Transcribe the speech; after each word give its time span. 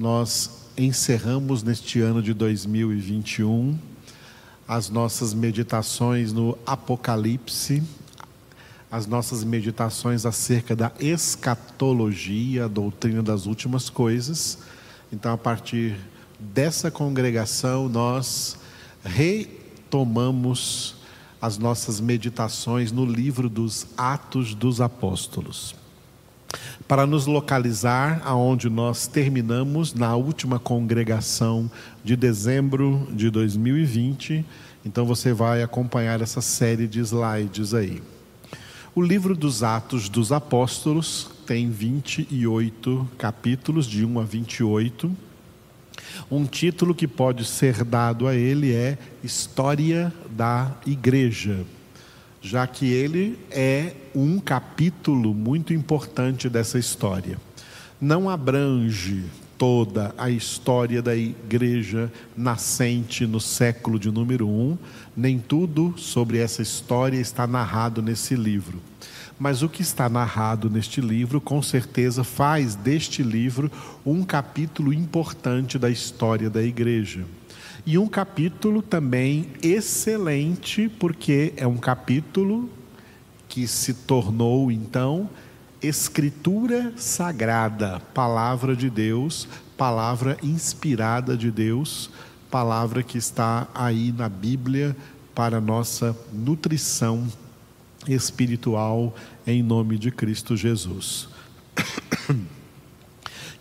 nós 0.00 0.50
encerramos 0.78 1.62
neste 1.62 2.00
ano 2.00 2.22
de 2.22 2.32
2021 2.32 3.78
as 4.66 4.88
nossas 4.88 5.34
meditações 5.34 6.32
no 6.32 6.56
Apocalipse, 6.64 7.82
as 8.90 9.06
nossas 9.06 9.44
meditações 9.44 10.24
acerca 10.24 10.74
da 10.74 10.90
escatologia, 10.98 12.64
a 12.64 12.68
doutrina 12.68 13.22
das 13.22 13.44
últimas 13.44 13.90
coisas. 13.90 14.60
Então, 15.12 15.34
a 15.34 15.36
partir 15.36 15.98
dessa 16.38 16.90
congregação, 16.90 17.86
nós 17.86 18.56
retomamos 19.04 20.94
as 21.42 21.58
nossas 21.58 22.00
meditações 22.00 22.90
no 22.90 23.04
livro 23.04 23.50
dos 23.50 23.86
Atos 23.98 24.54
dos 24.54 24.80
Apóstolos. 24.80 25.74
Para 26.86 27.06
nos 27.06 27.26
localizar 27.26 28.20
aonde 28.24 28.68
nós 28.68 29.06
terminamos 29.06 29.94
na 29.94 30.16
última 30.16 30.58
congregação 30.58 31.70
de 32.02 32.16
dezembro 32.16 33.06
de 33.12 33.30
2020, 33.30 34.44
então 34.84 35.04
você 35.04 35.32
vai 35.32 35.62
acompanhar 35.62 36.20
essa 36.20 36.40
série 36.40 36.88
de 36.88 37.00
slides 37.00 37.74
aí. 37.74 38.02
O 38.94 39.00
livro 39.00 39.36
dos 39.36 39.62
Atos 39.62 40.08
dos 40.08 40.32
Apóstolos 40.32 41.30
tem 41.46 41.70
28 41.70 43.08
capítulos, 43.16 43.86
de 43.86 44.04
1 44.04 44.18
a 44.18 44.24
28 44.24 45.16
um 46.30 46.44
título 46.44 46.94
que 46.94 47.06
pode 47.06 47.44
ser 47.44 47.84
dado 47.84 48.26
a 48.26 48.34
ele 48.34 48.72
é 48.72 48.98
História 49.22 50.12
da 50.30 50.72
Igreja, 50.86 51.64
já 52.40 52.66
que 52.66 52.86
ele 52.86 53.38
é 53.50 53.92
um 54.14 54.38
capítulo 54.38 55.34
muito 55.34 55.72
importante 55.72 56.48
dessa 56.48 56.78
história. 56.78 57.38
Não 58.00 58.28
abrange 58.30 59.24
toda 59.58 60.14
a 60.16 60.30
história 60.30 61.02
da 61.02 61.14
igreja 61.14 62.10
nascente 62.36 63.26
no 63.26 63.40
século 63.40 63.98
de 63.98 64.10
número 64.10 64.48
um, 64.48 64.78
nem 65.14 65.38
tudo 65.38 65.94
sobre 65.98 66.38
essa 66.38 66.62
história 66.62 67.18
está 67.18 67.46
narrado 67.46 68.00
nesse 68.00 68.34
livro 68.34 68.80
mas 69.40 69.62
o 69.62 69.70
que 69.70 69.80
está 69.80 70.06
narrado 70.06 70.68
neste 70.68 71.00
livro, 71.00 71.40
com 71.40 71.62
certeza, 71.62 72.22
faz 72.22 72.74
deste 72.74 73.22
livro 73.22 73.72
um 74.04 74.22
capítulo 74.22 74.92
importante 74.92 75.78
da 75.78 75.88
história 75.88 76.50
da 76.50 76.62
igreja. 76.62 77.24
E 77.86 77.96
um 77.96 78.06
capítulo 78.06 78.82
também 78.82 79.48
excelente, 79.62 80.88
porque 80.88 81.52
é 81.56 81.66
um 81.66 81.76
capítulo 81.76 82.68
que 83.48 83.66
se 83.66 83.94
tornou, 83.94 84.70
então, 84.70 85.28
escritura 85.82 86.92
sagrada, 86.96 88.00
palavra 88.14 88.76
de 88.76 88.90
Deus, 88.90 89.48
palavra 89.76 90.36
inspirada 90.42 91.36
de 91.36 91.50
Deus, 91.50 92.10
palavra 92.50 93.02
que 93.02 93.16
está 93.16 93.66
aí 93.74 94.12
na 94.12 94.28
Bíblia 94.28 94.96
para 95.34 95.60
nossa 95.60 96.16
nutrição 96.32 97.26
espiritual 98.06 99.14
em 99.46 99.62
nome 99.62 99.98
de 99.98 100.10
Cristo 100.10 100.56
Jesus. 100.56 101.28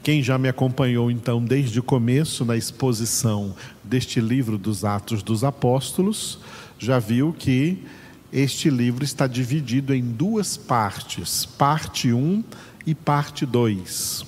Quem 0.02 0.24
já 0.24 0.38
me 0.38 0.48
acompanhou 0.48 1.12
então 1.12 1.44
desde 1.44 1.80
o 1.80 1.84
começo 1.84 2.46
na 2.46 2.56
exposição 2.56 3.54
deste 3.84 4.22
livro 4.22 4.58
dos 4.58 4.86
Atos 4.86 5.22
dos 5.22 5.44
Apóstolos, 5.44 6.40
já 6.78 7.00
viu 7.00 7.36
que 7.38 7.84
este 8.32 8.70
livro 8.70 9.04
está 9.04 9.28
dividido 9.28 9.94
em 9.94 10.02
duas 10.02 10.56
partes, 10.56 11.46
parte 11.46 12.14
1 12.14 12.44
e 12.86 12.96
parte 12.96 13.46
2. 13.46 14.26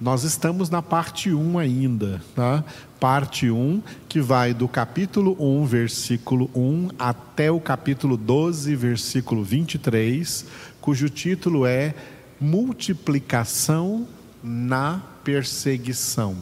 Nós 0.00 0.24
estamos 0.24 0.70
na 0.70 0.80
parte 0.80 1.30
1 1.30 1.58
ainda, 1.58 2.22
tá? 2.34 2.64
Parte 2.98 3.50
1, 3.50 3.82
que 4.08 4.20
vai 4.20 4.54
do 4.54 4.66
capítulo 4.66 5.36
1, 5.38 5.66
versículo 5.66 6.50
1, 6.54 6.88
até 6.98 7.50
o 7.50 7.60
capítulo 7.60 8.16
12, 8.16 8.74
versículo 8.74 9.44
23, 9.44 10.46
cujo 10.80 11.10
título 11.10 11.66
é 11.66 11.94
Multiplicação 12.40 14.08
na 14.42 15.00
Perseguição. 15.22 16.36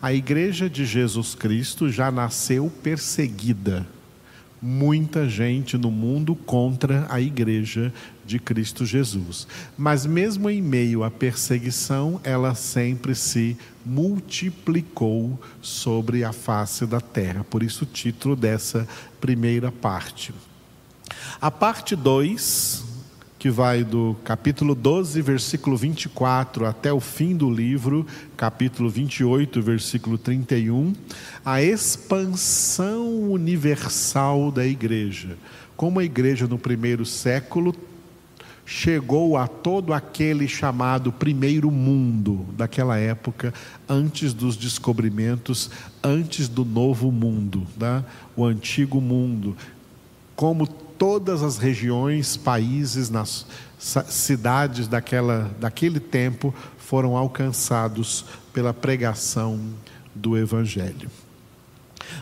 A 0.00 0.12
igreja 0.12 0.70
de 0.70 0.84
Jesus 0.84 1.34
Cristo 1.34 1.90
já 1.90 2.10
nasceu 2.10 2.72
perseguida 2.82 3.86
muita 4.62 5.28
gente 5.28 5.78
no 5.78 5.90
mundo 5.90 6.34
contra 6.34 7.06
a 7.08 7.20
igreja 7.20 7.92
de 8.24 8.38
Cristo 8.38 8.84
Jesus. 8.84 9.46
Mas 9.76 10.04
mesmo 10.04 10.50
em 10.50 10.60
meio 10.60 11.02
à 11.02 11.10
perseguição, 11.10 12.20
ela 12.22 12.54
sempre 12.54 13.14
se 13.14 13.56
multiplicou 13.84 15.40
sobre 15.62 16.24
a 16.24 16.32
face 16.32 16.84
da 16.84 17.00
terra. 17.00 17.44
Por 17.44 17.62
isso 17.62 17.84
o 17.84 17.86
título 17.86 18.36
dessa 18.36 18.86
primeira 19.20 19.72
parte. 19.72 20.34
A 21.40 21.50
parte 21.50 21.96
2 21.96 22.89
que 23.40 23.48
vai 23.48 23.82
do 23.82 24.14
capítulo 24.22 24.74
12, 24.74 25.22
versículo 25.22 25.74
24, 25.74 26.66
até 26.66 26.92
o 26.92 27.00
fim 27.00 27.34
do 27.34 27.48
livro, 27.48 28.06
capítulo 28.36 28.90
28, 28.90 29.62
versículo 29.62 30.18
31, 30.18 30.92
a 31.42 31.62
expansão 31.62 33.32
universal 33.32 34.52
da 34.52 34.66
igreja. 34.66 35.38
Como 35.74 35.98
a 35.98 36.04
igreja 36.04 36.46
no 36.46 36.58
primeiro 36.58 37.06
século 37.06 37.74
chegou 38.66 39.38
a 39.38 39.48
todo 39.48 39.94
aquele 39.94 40.46
chamado 40.46 41.10
primeiro 41.10 41.70
mundo 41.70 42.44
daquela 42.58 42.98
época, 42.98 43.54
antes 43.88 44.34
dos 44.34 44.54
descobrimentos, 44.54 45.70
antes 46.04 46.46
do 46.46 46.62
novo 46.62 47.10
mundo, 47.10 47.66
né? 47.78 48.04
o 48.36 48.44
antigo 48.44 49.00
mundo. 49.00 49.56
Como 50.36 50.68
todas 51.00 51.42
as 51.42 51.56
regiões, 51.56 52.36
países, 52.36 53.08
nas 53.08 53.46
cidades 53.78 54.86
daquela, 54.86 55.50
daquele 55.58 55.98
tempo 55.98 56.54
foram 56.76 57.16
alcançados 57.16 58.26
pela 58.52 58.74
pregação 58.74 59.58
do 60.14 60.36
Evangelho. 60.36 61.10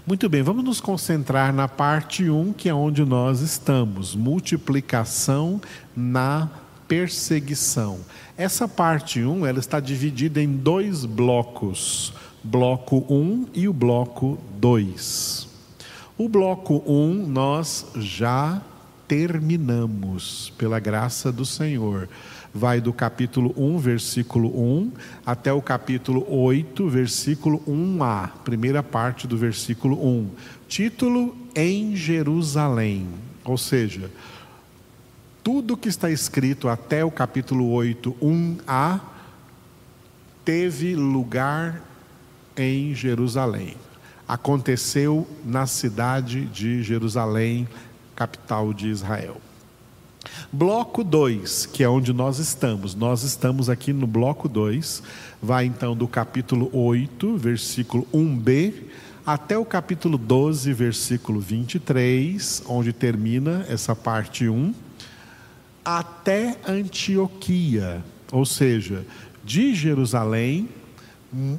Muito 0.07 0.29
bem, 0.29 0.45
vamos 0.45 0.65
nos 0.65 0.81
concentrar 0.81 1.53
na 1.53 1.67
parte 1.67 2.31
1, 2.31 2.53
que 2.53 2.69
é 2.69 2.75
onde 2.75 3.05
nós 3.05 3.41
estamos: 3.41 4.15
multiplicação 4.15 5.61
na 5.97 6.49
perseguição. 6.87 7.99
Essa 8.37 8.69
parte 8.69 9.25
1 9.25 9.45
ela 9.45 9.59
está 9.59 9.81
dividida 9.81 10.41
em 10.41 10.57
dois 10.57 11.05
blocos: 11.05 12.13
bloco 12.45 13.05
1 13.13 13.49
e 13.55 13.67
o 13.67 13.73
bloco 13.73 14.39
2. 14.61 15.48
O 16.19 16.29
bloco 16.29 16.83
1 16.85 17.29
nós 17.29 17.87
já 17.95 18.61
terminamos, 19.07 20.53
pela 20.59 20.81
graça 20.81 21.31
do 21.31 21.47
Senhor. 21.47 22.09
Vai 22.53 22.81
do 22.81 22.93
capítulo 22.93 23.55
1, 23.57 23.79
versículo 23.79 24.49
1, 24.49 24.91
até 25.25 25.53
o 25.53 25.63
capítulo 25.63 26.27
8, 26.29 26.89
versículo 26.89 27.63
1a, 27.69 28.31
primeira 28.45 28.83
parte 28.83 29.29
do 29.29 29.37
versículo 29.37 30.05
1. 30.05 30.31
Título: 30.67 31.37
Em 31.55 31.95
Jerusalém. 31.95 33.07
Ou 33.45 33.57
seja, 33.57 34.11
tudo 35.45 35.77
que 35.77 35.89
está 35.89 36.11
escrito 36.11 36.69
até 36.69 37.05
o 37.05 37.13
capítulo 37.13 37.71
8, 37.71 38.17
1a, 38.21 39.01
teve 40.45 40.97
lugar 40.97 41.81
em 42.57 42.93
Jerusalém 42.93 43.77
aconteceu 44.29 45.27
na 45.43 45.67
cidade 45.67 46.45
de 46.45 46.83
Jerusalém, 46.83 47.67
capital 48.15 48.75
de 48.75 48.89
Israel. 48.89 49.41
Bloco 50.53 51.03
2, 51.03 51.67
que 51.67 51.83
é 51.83 51.89
onde 51.89 52.13
nós 52.13 52.39
estamos. 52.39 52.95
Nós 52.95 53.23
estamos 53.23 53.71
aqui 53.71 53.93
no 53.93 54.07
bloco 54.07 54.47
2, 54.49 55.03
vai 55.43 55.65
então 55.65 55.97
do 55.97 56.07
capítulo 56.07 56.69
8, 56.77 57.39
versículo 57.39 58.07
1b, 58.13 58.75
até 59.25 59.57
o 59.57 59.65
capítulo 59.65 60.19
12, 60.19 60.73
versículo 60.75 61.41
23, 61.41 62.63
onde 62.67 62.93
termina 62.93 63.65
essa 63.69 63.95
parte 63.95 64.49
1, 64.49 64.75
até 65.85 66.59
Antioquia, 66.67 68.05
ou 68.31 68.45
seja, 68.45 69.07
de 69.45 69.75
Jerusalém 69.75 70.69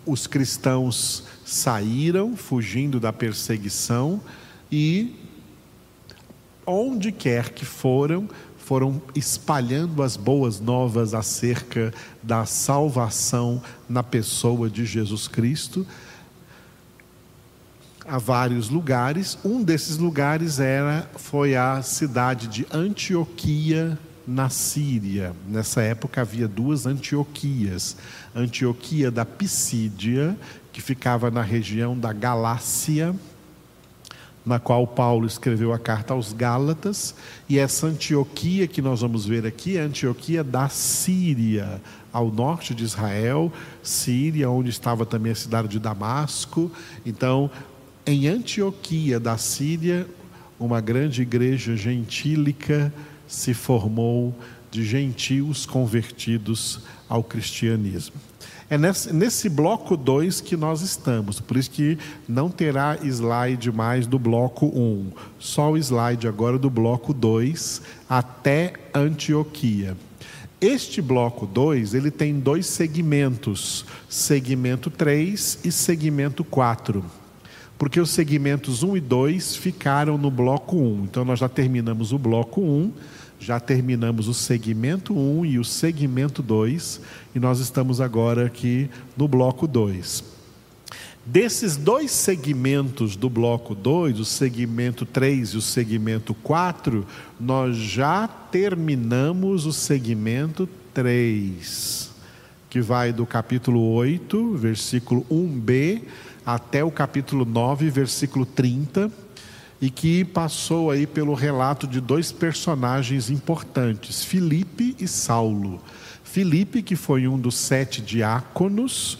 os 0.05 0.25
cristãos 0.25 1.23
saíram 1.45 2.35
fugindo 2.35 2.99
da 2.99 3.13
perseguição 3.13 4.21
e 4.71 5.15
onde 6.65 7.11
quer 7.11 7.49
que 7.49 7.65
foram, 7.65 8.27
foram 8.57 9.01
espalhando 9.15 10.01
as 10.01 10.17
boas 10.17 10.59
novas 10.59 11.13
acerca 11.13 11.93
da 12.21 12.45
salvação 12.45 13.61
na 13.87 14.03
pessoa 14.03 14.69
de 14.69 14.85
Jesus 14.85 15.27
Cristo 15.27 15.85
a 18.07 18.17
vários 18.17 18.69
lugares. 18.69 19.37
Um 19.45 19.63
desses 19.63 19.97
lugares 19.97 20.59
era 20.59 21.07
foi 21.15 21.55
a 21.55 21.81
cidade 21.83 22.47
de 22.47 22.65
Antioquia 22.71 23.97
na 24.29 24.47
Síria. 24.47 25.33
Nessa 25.47 25.81
época 25.81 26.21
havia 26.21 26.47
duas 26.47 26.85
Antioquias: 26.85 27.97
Antioquia 28.35 29.09
da 29.09 29.25
Pisídia, 29.25 30.37
que 30.71 30.81
ficava 30.81 31.31
na 31.31 31.41
região 31.41 31.97
da 31.97 32.13
Galácia, 32.13 33.15
na 34.45 34.59
qual 34.59 34.85
Paulo 34.85 35.25
escreveu 35.25 35.73
a 35.73 35.79
carta 35.79 36.13
aos 36.13 36.31
Gálatas, 36.31 37.15
e 37.49 37.57
essa 37.57 37.87
Antioquia 37.87 38.67
que 38.67 38.81
nós 38.81 39.01
vamos 39.01 39.25
ver 39.25 39.45
aqui 39.45 39.77
é 39.77 39.81
a 39.81 39.85
Antioquia 39.85 40.43
da 40.43 40.69
Síria, 40.69 41.81
ao 42.13 42.31
norte 42.31 42.75
de 42.75 42.83
Israel, 42.83 43.51
Síria, 43.81 44.49
onde 44.49 44.69
estava 44.69 45.05
também 45.05 45.31
a 45.31 45.35
cidade 45.35 45.67
de 45.67 45.79
Damasco. 45.79 46.71
Então, 47.05 47.49
em 48.05 48.27
Antioquia 48.27 49.19
da 49.19 49.37
Síria, 49.37 50.07
uma 50.59 50.81
grande 50.81 51.21
igreja 51.21 51.75
gentílica 51.75 52.93
se 53.29 53.53
formou 53.53 54.35
de 54.71 54.83
gentios 54.83 55.65
convertidos 55.65 56.81
ao 57.07 57.23
cristianismo. 57.23 58.15
É 58.69 58.77
nesse, 58.77 59.13
nesse 59.13 59.49
bloco 59.49 59.95
2 59.95 60.41
que 60.41 60.57
nós 60.57 60.81
estamos, 60.81 61.39
por 61.39 61.57
isso 61.57 61.71
que 61.71 61.97
não 62.27 62.49
terá 62.49 62.97
slide 63.03 63.71
mais 63.71 64.05
do 64.05 64.19
bloco 64.19 64.67
1, 64.67 64.79
um, 64.79 65.11
só 65.39 65.71
o 65.71 65.77
slide 65.77 66.27
agora 66.27 66.57
do 66.57 66.69
bloco 66.69 67.13
2 67.13 67.81
até 68.07 68.73
Antioquia. 68.93 69.95
Este 70.61 71.01
bloco 71.01 71.45
2, 71.45 71.93
ele 71.93 72.11
tem 72.11 72.37
dois 72.37 72.65
segmentos, 72.65 73.85
segmento 74.09 74.89
3 74.89 75.59
e 75.63 75.71
segmento 75.71 76.43
4. 76.43 77.03
Porque 77.77 77.99
os 77.99 78.09
segmentos 78.09 78.83
1 78.83 78.97
e 78.97 78.99
2 78.99 79.55
ficaram 79.55 80.17
no 80.17 80.29
bloco 80.29 80.75
1. 80.75 81.03
Então 81.05 81.23
nós 81.23 81.39
já 81.39 81.47
terminamos 81.47 82.11
o 82.11 82.19
bloco 82.19 82.59
1, 82.59 82.91
já 83.39 83.59
terminamos 83.59 84.27
o 84.27 84.33
segmento 84.33 85.13
1 85.17 85.45
e 85.45 85.59
o 85.59 85.63
segmento 85.63 86.43
2, 86.43 87.01
e 87.33 87.39
nós 87.39 87.59
estamos 87.59 88.01
agora 88.01 88.45
aqui 88.45 88.89
no 89.15 89.27
bloco 89.27 89.65
2. 89.65 90.37
Desses 91.25 91.75
dois 91.75 92.11
segmentos 92.11 93.15
do 93.15 93.29
bloco 93.29 93.75
2, 93.75 94.19
o 94.19 94.25
segmento 94.25 95.05
3 95.05 95.49
e 95.49 95.57
o 95.57 95.61
segmento 95.61 96.33
4, 96.33 97.05
nós 97.39 97.77
já 97.77 98.27
terminamos 98.27 99.65
o 99.65 99.71
segmento 99.71 100.67
3, 100.93 102.09
que 102.69 102.81
vai 102.81 103.13
do 103.13 103.25
capítulo 103.25 103.91
8, 103.91 104.57
versículo 104.57 105.23
1b, 105.31 106.01
até 106.45 106.83
o 106.83 106.89
capítulo 106.89 107.45
9, 107.45 107.89
versículo 107.91 108.45
30, 108.45 109.11
e 109.81 109.89
que 109.89 110.25
passou 110.25 110.91
aí 110.91 111.07
pelo 111.07 111.33
relato 111.33 111.87
de 111.87 112.01
dois 112.01 112.31
personagens 112.31 113.29
importantes, 113.29 114.23
Filipe 114.23 114.95
e 114.99 115.07
Saulo. 115.07 115.81
Filipe, 116.23 116.81
que 116.81 116.95
foi 116.95 117.27
um 117.27 117.39
dos 117.39 117.55
sete 117.55 118.01
diáconos, 118.01 119.17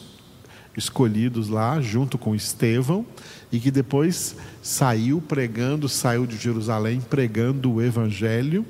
escolhidos 0.76 1.50
lá, 1.50 1.82
junto 1.82 2.18
com 2.18 2.36
Estevão, 2.36 3.06
e 3.52 3.60
que 3.60 3.72
depois 3.72 4.36
saiu 4.62 5.22
pregando, 5.22 5.90
saiu 5.90 6.26
de 6.26 6.38
Jerusalém 6.38 7.02
pregando 7.02 7.74
o 7.74 7.82
Evangelho, 7.82 8.66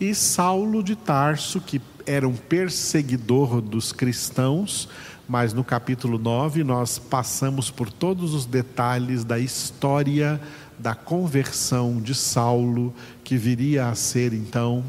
e 0.00 0.14
Saulo 0.14 0.82
de 0.82 0.96
Tarso, 0.96 1.60
que 1.60 1.80
era 2.04 2.26
um 2.26 2.34
perseguidor 2.34 3.60
dos 3.60 3.92
cristãos, 3.92 4.88
mas 5.28 5.52
no 5.52 5.64
capítulo 5.64 6.18
9 6.18 6.62
nós 6.62 6.98
passamos 6.98 7.70
por 7.70 7.90
todos 7.90 8.32
os 8.32 8.46
detalhes 8.46 9.24
da 9.24 9.38
história 9.38 10.40
da 10.78 10.94
conversão 10.94 12.00
de 12.00 12.14
Saulo, 12.14 12.94
que 13.24 13.36
viria 13.36 13.88
a 13.88 13.94
ser 13.94 14.32
então 14.32 14.84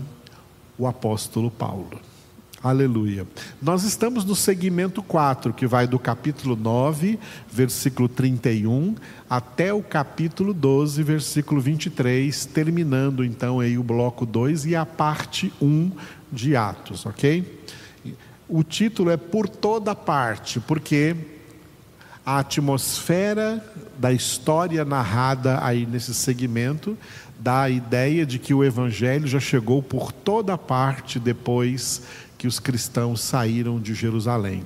o 0.78 0.86
apóstolo 0.86 1.50
Paulo. 1.50 2.00
Aleluia. 2.64 3.26
Nós 3.62 3.84
estamos 3.84 4.26
no 4.26 4.36
segmento 4.36 5.04
4, 5.04 5.54
que 5.54 5.68
vai 5.68 5.88
do 5.88 6.00
capítulo 6.00 6.56
9, 6.56 7.20
versículo 7.50 8.10
31, 8.10 8.96
até 9.30 9.72
o 9.72 9.84
capítulo 9.84 10.54
12, 10.54 11.04
versículo 11.04 11.62
23, 11.62 12.46
terminando 12.48 13.24
então 13.24 13.60
aí 13.60 13.78
o 13.78 13.84
bloco 13.84 14.26
2 14.26 14.66
e 14.66 14.76
a 14.76 14.86
parte 14.86 15.54
1 15.62 15.92
de 16.32 16.56
Atos, 16.56 17.06
ok? 17.06 17.62
O 18.50 18.64
título 18.64 19.12
é 19.12 19.18
Por 19.18 19.48
Toda 19.48 19.94
Parte, 19.94 20.60
porque 20.60 21.16
a 22.28 22.40
atmosfera 22.40 23.64
da 23.98 24.12
história 24.12 24.84
narrada 24.84 25.64
aí 25.64 25.86
nesse 25.86 26.14
segmento 26.14 26.98
dá 27.40 27.62
a 27.62 27.70
ideia 27.70 28.26
de 28.26 28.38
que 28.38 28.54
o 28.54 28.66
evangelho 28.66 29.26
já 29.26 29.40
chegou 29.40 29.82
por 29.82 30.12
toda 30.12 30.58
parte 30.58 31.20
depois 31.20 32.02
que 32.38 32.46
os 32.46 32.60
cristãos 32.60 33.22
saíram 33.22 33.80
de 33.80 33.94
Jerusalém. 33.94 34.66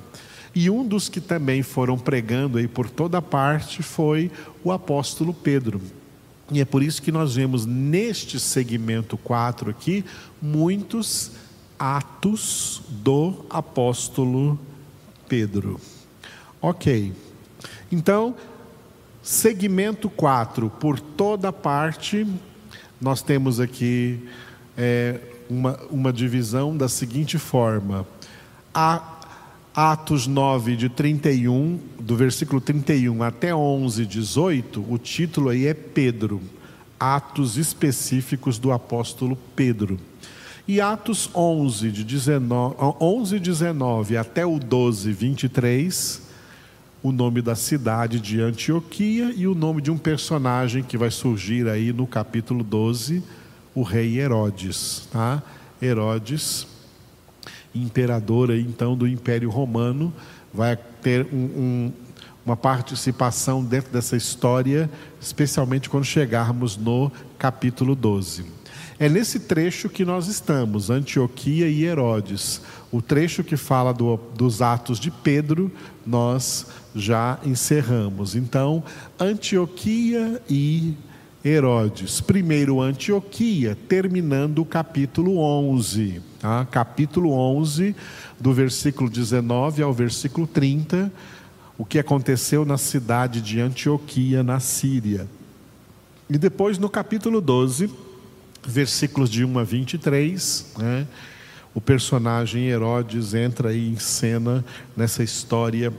E 0.55 0.71
um 0.71 0.83
dos 0.83 1.07
que 1.07 1.21
também 1.21 1.61
foram 1.61 1.99
pregando 1.99 2.57
aí 2.57 2.67
por 2.67 2.89
toda 2.89 3.21
parte 3.21 3.83
foi 3.83 4.31
o 4.63 4.71
apóstolo 4.71 5.31
Pedro. 5.31 5.79
E 6.51 6.61
é 6.61 6.65
por 6.65 6.81
isso 6.81 6.99
que 6.99 7.11
nós 7.11 7.35
vemos 7.35 7.67
neste 7.67 8.39
segmento 8.39 9.19
4 9.19 9.69
aqui 9.69 10.03
muitos 10.41 11.33
atos 11.77 12.81
do 12.89 13.45
apóstolo 13.51 14.59
Pedro. 15.29 15.79
Ok. 16.59 17.13
Então, 17.91 18.35
segmento 19.21 20.09
4, 20.09 20.69
por 20.69 20.99
toda 20.99 21.51
parte, 21.51 22.25
nós 22.99 23.21
temos 23.21 23.59
aqui 23.59 24.19
é, 24.77 25.19
uma, 25.49 25.77
uma 25.89 26.13
divisão 26.13 26.75
da 26.75 26.87
seguinte 26.87 27.37
forma: 27.37 28.07
a 28.73 29.19
Atos 29.73 30.27
9, 30.27 30.75
de 30.75 30.89
31, 30.89 31.79
do 31.99 32.15
versículo 32.15 32.61
31 32.61 33.23
até 33.23 33.53
11, 33.53 34.05
18, 34.05 34.85
o 34.89 34.97
título 34.97 35.49
aí 35.49 35.65
é 35.65 35.73
Pedro, 35.73 36.41
atos 36.99 37.57
específicos 37.57 38.57
do 38.57 38.71
apóstolo 38.71 39.37
Pedro. 39.55 39.99
E 40.67 40.79
Atos 40.79 41.29
11, 41.33 41.91
de 41.91 42.03
19, 42.03 42.75
11, 42.79 43.39
19 43.39 44.15
até 44.15 44.45
o 44.45 44.59
12, 44.59 45.11
23, 45.11 46.30
o 47.03 47.11
nome 47.11 47.41
da 47.41 47.55
cidade 47.55 48.19
de 48.19 48.39
Antioquia 48.39 49.33
e 49.35 49.47
o 49.47 49.55
nome 49.55 49.81
de 49.81 49.89
um 49.89 49.97
personagem 49.97 50.83
que 50.83 50.97
vai 50.97 51.09
surgir 51.09 51.67
aí 51.67 51.91
no 51.91 52.05
capítulo 52.05 52.63
12, 52.63 53.23
o 53.73 53.81
rei 53.81 54.19
Herodes, 54.19 55.07
tá? 55.11 55.41
Herodes, 55.81 56.67
imperador 57.73 58.51
aí, 58.51 58.61
então 58.61 58.95
do 58.95 59.07
Império 59.07 59.49
Romano, 59.49 60.13
vai 60.53 60.77
ter 61.01 61.25
um, 61.33 61.37
um, 61.37 61.93
uma 62.45 62.55
participação 62.55 63.63
dentro 63.63 63.91
dessa 63.91 64.15
história, 64.15 64.89
especialmente 65.19 65.89
quando 65.89 66.05
chegarmos 66.05 66.77
no 66.77 67.11
capítulo 67.39 67.95
12. 67.95 68.60
É 69.01 69.09
nesse 69.09 69.39
trecho 69.39 69.89
que 69.89 70.05
nós 70.05 70.27
estamos, 70.27 70.91
Antioquia 70.91 71.67
e 71.67 71.85
Herodes. 71.85 72.61
O 72.91 73.01
trecho 73.01 73.43
que 73.43 73.57
fala 73.57 73.91
do, 73.91 74.19
dos 74.35 74.61
atos 74.61 74.99
de 74.99 75.09
Pedro, 75.09 75.71
nós 76.05 76.67
já 76.95 77.39
encerramos. 77.43 78.35
Então, 78.35 78.83
Antioquia 79.19 80.39
e 80.47 80.93
Herodes. 81.43 82.21
Primeiro 82.21 82.79
Antioquia, 82.79 83.75
terminando 83.89 84.59
o 84.59 84.65
capítulo 84.65 85.39
11. 85.39 86.21
Tá? 86.39 86.63
Capítulo 86.69 87.31
11, 87.31 87.95
do 88.39 88.53
versículo 88.53 89.09
19 89.09 89.81
ao 89.81 89.91
versículo 89.91 90.45
30, 90.45 91.11
o 91.75 91.83
que 91.83 91.97
aconteceu 91.97 92.63
na 92.63 92.77
cidade 92.77 93.41
de 93.41 93.59
Antioquia, 93.59 94.43
na 94.43 94.59
Síria. 94.59 95.27
E 96.29 96.37
depois 96.37 96.77
no 96.77 96.87
capítulo 96.87 97.41
12, 97.41 97.89
versículos 98.63 99.29
de 99.29 99.43
1 99.43 99.59
a 99.59 99.63
23, 99.63 100.73
né? 100.77 101.07
o 101.73 101.81
personagem 101.81 102.67
Herodes 102.67 103.33
entra 103.33 103.69
aí 103.69 103.89
em 103.89 103.97
cena 103.97 104.63
nessa 104.95 105.23
história 105.23 105.91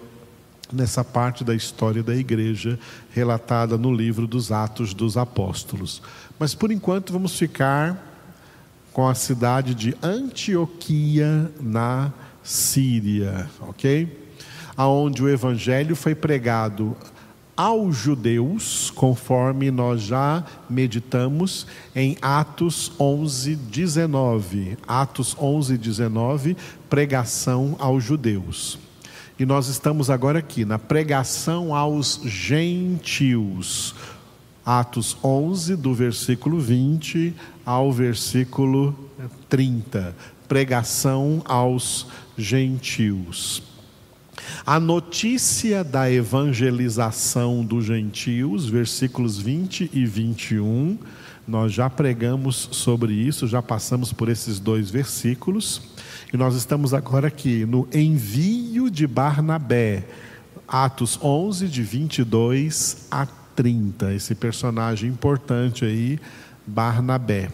nessa 0.72 1.04
parte 1.04 1.44
da 1.44 1.54
história 1.54 2.02
da 2.02 2.16
igreja 2.16 2.78
relatada 3.10 3.76
no 3.76 3.94
livro 3.94 4.26
dos 4.26 4.50
Atos 4.50 4.94
dos 4.94 5.18
Apóstolos. 5.18 6.02
Mas 6.38 6.54
por 6.54 6.72
enquanto 6.72 7.12
vamos 7.12 7.38
ficar 7.38 8.10
com 8.92 9.06
a 9.06 9.14
cidade 9.14 9.74
de 9.74 9.94
Antioquia 10.02 11.50
na 11.60 12.10
Síria, 12.42 13.50
ok? 13.60 14.20
Aonde 14.76 15.22
o 15.22 15.28
evangelho 15.28 15.94
foi 15.94 16.14
pregado 16.14 16.96
aos 17.62 17.96
judeus, 17.96 18.90
conforme 18.90 19.70
nós 19.70 20.02
já 20.02 20.44
meditamos 20.68 21.64
em 21.94 22.16
Atos 22.20 22.90
11, 22.98 23.54
19. 23.54 24.76
Atos 24.84 25.36
11, 25.40 25.78
19, 25.78 26.56
pregação 26.90 27.76
aos 27.78 28.02
judeus. 28.02 28.80
E 29.38 29.46
nós 29.46 29.68
estamos 29.68 30.10
agora 30.10 30.40
aqui 30.40 30.64
na 30.64 30.76
pregação 30.76 31.72
aos 31.72 32.20
gentios. 32.24 33.94
Atos 34.66 35.16
11, 35.22 35.76
do 35.76 35.94
versículo 35.94 36.58
20 36.58 37.32
ao 37.64 37.92
versículo 37.92 38.92
30. 39.48 40.16
Pregação 40.48 41.40
aos 41.44 42.08
gentios. 42.36 43.71
A 44.64 44.78
notícia 44.78 45.82
da 45.82 46.10
evangelização 46.10 47.64
dos 47.64 47.84
gentios, 47.84 48.68
versículos 48.68 49.38
20 49.38 49.90
e 49.92 50.06
21, 50.06 50.98
nós 51.46 51.72
já 51.72 51.90
pregamos 51.90 52.68
sobre 52.70 53.12
isso, 53.12 53.46
já 53.46 53.60
passamos 53.60 54.12
por 54.12 54.28
esses 54.28 54.60
dois 54.60 54.90
versículos, 54.90 55.82
e 56.32 56.36
nós 56.36 56.54
estamos 56.54 56.94
agora 56.94 57.28
aqui 57.28 57.66
no 57.66 57.88
envio 57.92 58.90
de 58.90 59.06
Barnabé, 59.06 60.04
Atos 60.68 61.18
11, 61.20 61.68
de 61.68 61.82
22 61.82 63.06
a 63.10 63.26
30. 63.26 64.14
Esse 64.14 64.34
personagem 64.34 65.10
importante 65.10 65.84
aí, 65.84 66.18
Barnabé. 66.66 67.50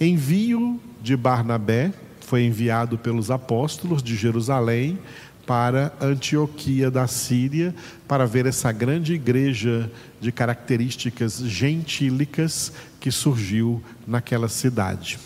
Envio 0.00 0.80
de 1.02 1.16
Barnabé 1.16 1.92
foi 2.20 2.42
enviado 2.44 2.98
pelos 2.98 3.30
apóstolos 3.30 4.02
de 4.02 4.16
Jerusalém 4.16 4.98
para 5.46 5.92
Antioquia 6.00 6.90
da 6.90 7.06
Síria, 7.06 7.74
para 8.08 8.26
ver 8.26 8.46
essa 8.46 8.72
grande 8.72 9.14
igreja 9.14 9.90
de 10.20 10.32
características 10.32 11.38
gentílicas 11.38 12.72
que 13.00 13.10
surgiu 13.10 13.82
naquela 14.06 14.48
cidade. 14.48 15.18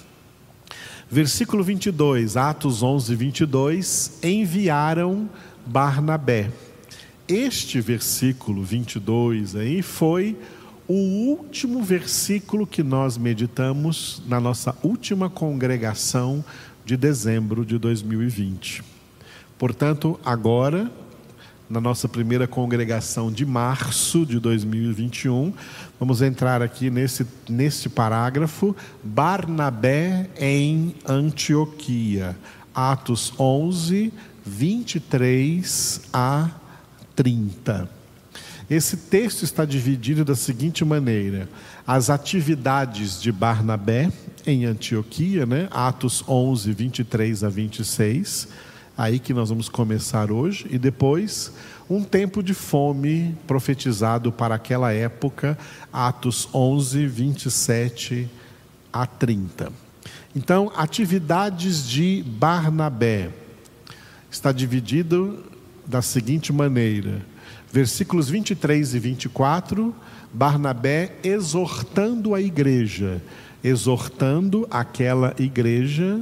Versículo 1.11 1.65
22, 1.65 2.37
Atos 2.37 2.83
11, 2.83 3.15
22, 3.15 4.19
enviaram 4.23 5.29
Barnabé. 5.65 6.51
Este 7.27 7.81
versículo 7.81 8.63
22 8.63 9.57
aí 9.57 9.83
foi 9.83 10.37
o 10.87 10.95
último 10.95 11.83
versículo 11.83 12.67
que 12.67 12.83
nós 12.83 13.19
meditamos 13.19 14.23
na 14.27 14.41
nossa 14.41 14.75
última 14.83 15.29
congregação 15.29 16.45
de 16.85 16.97
dezembro 16.97 17.65
de 17.65 17.79
2020. 17.79 18.98
Portanto, 19.59 20.19
agora, 20.25 20.89
na 21.69 21.81
nossa 21.81 22.09
primeira 22.09 22.47
congregação 22.47 23.31
de 23.31 23.45
março 23.45 24.25
de 24.25 24.39
2021, 24.39 25.53
vamos 25.99 26.23
entrar 26.23 26.63
aqui 26.63 26.91
nesse, 26.91 27.27
nesse 27.49 27.89
parágrafo, 27.89 28.75
Barnabé 29.03 30.31
em 30.39 30.95
Antioquia, 31.05 32.37
Atos 32.73 33.33
11, 33.39 34.13
23 34.47 36.03
a 36.13 36.51
30. 37.17 37.91
Esse 38.71 38.97
texto 38.97 39.43
está 39.43 39.65
dividido 39.65 40.25
da 40.25 40.37
seguinte 40.37 40.85
maneira: 40.85 41.49
as 41.85 42.11
atividades 42.11 43.21
de 43.21 43.33
Barnabé 43.33 44.13
em 44.47 44.67
Antioquia, 44.67 45.45
né? 45.45 45.69
Atos 45.71 46.23
11, 46.29 46.73
23 46.73 47.43
a 47.43 47.49
26 47.49 48.68
aí 48.99 49.21
que 49.21 49.33
nós 49.33 49.49
vamos 49.49 49.69
começar 49.69 50.33
hoje, 50.33 50.67
e 50.69 50.77
depois 50.77 51.53
um 51.89 52.03
tempo 52.03 52.43
de 52.43 52.53
fome 52.53 53.37
profetizado 53.47 54.33
para 54.33 54.57
aquela 54.57 54.93
época, 54.93 55.57
Atos 55.93 56.49
11, 56.53 57.07
27 57.07 58.29
a 58.93 59.07
30. 59.07 59.73
Então, 60.35 60.73
atividades 60.77 61.89
de 61.89 62.25
Barnabé 62.27 63.31
está 64.29 64.51
dividido 64.51 65.45
da 65.87 66.03
seguinte 66.03 66.53
maneira: 66.53 67.25
versículos 67.73 68.29
23 68.29 68.95
e 68.95 68.99
24, 68.99 69.95
Barnabé 70.35 71.17
exortando 71.23 72.35
a 72.35 72.41
igreja, 72.41 73.23
exortando 73.63 74.67
aquela 74.71 75.35
igreja 75.39 76.21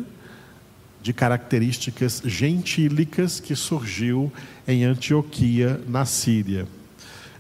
de 1.06 1.12
características 1.12 2.20
gentílicas 2.24 3.38
que 3.38 3.54
surgiu 3.54 4.32
em 4.66 4.82
Antioquia, 4.82 5.80
na 5.86 6.04
Síria. 6.04 6.66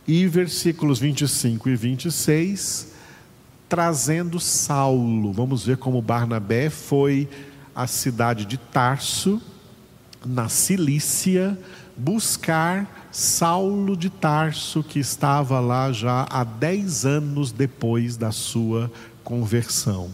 E 0.06 0.24
versículos 0.28 1.00
25 1.00 1.68
e 1.68 1.74
26, 1.74 2.92
trazendo 3.68 4.38
Saulo. 4.38 5.32
Vamos 5.32 5.66
ver 5.66 5.78
como 5.78 6.00
Barnabé 6.00 6.70
foi 6.70 7.28
à 7.74 7.88
cidade 7.88 8.44
de 8.44 8.56
Tarso, 8.56 9.42
na 10.24 10.48
Cilícia, 10.48 11.58
buscar 11.96 13.08
Saulo 13.10 13.96
de 13.96 14.10
Tarso, 14.10 14.80
que 14.80 15.00
estava 15.00 15.58
lá 15.58 15.90
já 15.90 16.24
há 16.30 16.44
dez 16.44 17.04
anos 17.04 17.50
depois 17.50 18.16
da 18.16 18.30
sua 18.30 18.92
conversão. 19.24 20.08